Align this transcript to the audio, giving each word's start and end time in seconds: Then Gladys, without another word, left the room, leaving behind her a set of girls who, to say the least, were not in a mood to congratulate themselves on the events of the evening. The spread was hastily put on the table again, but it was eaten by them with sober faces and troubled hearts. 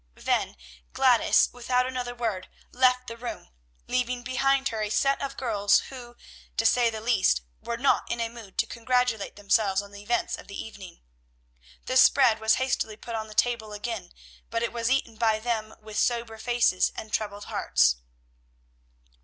Then 0.23 0.57
Gladys, 0.93 1.49
without 1.53 1.85
another 1.85 2.15
word, 2.15 2.49
left 2.71 3.05
the 3.05 3.15
room, 3.17 3.49
leaving 3.85 4.23
behind 4.23 4.69
her 4.69 4.81
a 4.81 4.89
set 4.89 5.21
of 5.21 5.37
girls 5.37 5.77
who, 5.91 6.15
to 6.57 6.65
say 6.65 6.89
the 6.89 6.99
least, 7.01 7.41
were 7.61 7.77
not 7.77 8.11
in 8.11 8.19
a 8.19 8.27
mood 8.27 8.57
to 8.57 8.65
congratulate 8.65 9.35
themselves 9.35 9.79
on 9.79 9.91
the 9.91 10.01
events 10.01 10.39
of 10.39 10.47
the 10.47 10.59
evening. 10.59 11.01
The 11.85 11.97
spread 11.97 12.39
was 12.41 12.55
hastily 12.55 12.97
put 12.97 13.13
on 13.13 13.27
the 13.27 13.35
table 13.35 13.73
again, 13.73 14.11
but 14.49 14.63
it 14.63 14.73
was 14.73 14.89
eaten 14.89 15.17
by 15.17 15.37
them 15.37 15.75
with 15.79 15.99
sober 15.99 16.39
faces 16.39 16.91
and 16.95 17.13
troubled 17.13 17.45
hearts. 17.45 17.97